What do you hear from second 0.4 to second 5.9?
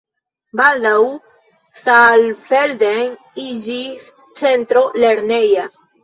Baldaŭ Saalfelden iĝis centro lerneja.